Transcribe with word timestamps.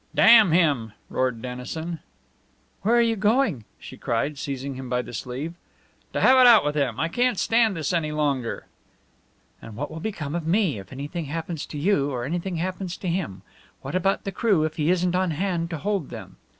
"Damn 0.15 0.51
him!" 0.51 0.93
roared 1.11 1.43
Dennison. 1.43 1.99
"Where 2.81 2.95
are 2.95 3.01
you 3.03 3.15
going?" 3.15 3.65
she 3.77 3.97
cried, 3.97 4.39
seizing 4.39 4.73
him 4.73 4.89
by 4.89 5.03
the 5.03 5.13
sleeve. 5.13 5.53
"To 6.13 6.21
have 6.21 6.39
it 6.39 6.47
out 6.47 6.65
with 6.65 6.73
him! 6.73 6.99
I 6.99 7.07
can't 7.07 7.37
stand 7.37 7.77
this 7.77 7.93
any 7.93 8.11
longer!" 8.11 8.65
"And 9.61 9.75
what 9.75 9.91
will 9.91 9.99
become 9.99 10.33
of 10.33 10.47
me 10.47 10.79
if 10.79 10.91
anything 10.91 11.25
happens 11.25 11.67
to 11.67 11.77
you, 11.77 12.09
or 12.09 12.25
anything 12.25 12.55
happens 12.55 12.97
to 12.97 13.07
him? 13.07 13.43
What 13.83 13.93
about 13.93 14.23
the 14.23 14.31
crew 14.31 14.63
if 14.63 14.77
he 14.77 14.89
isn't 14.89 15.13
on 15.13 15.29
hand 15.29 15.69
to 15.69 15.77
hold 15.77 16.09
them?" 16.09 16.37